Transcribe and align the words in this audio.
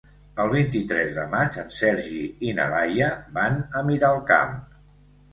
El 0.43 0.47
vint-i-tres 0.51 1.09
de 1.17 1.25
maig 1.33 1.59
en 1.63 1.67
Sergi 1.79 2.21
i 2.47 2.53
na 2.59 2.65
Laia 2.71 3.09
van 3.35 3.59
a 3.81 3.83
Miralcamp. 3.91 4.57